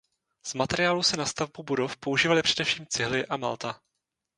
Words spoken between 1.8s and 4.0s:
používaly především cihly a malta.